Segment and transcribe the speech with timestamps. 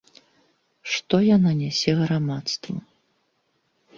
[0.93, 2.75] Што яна нясе грамадству?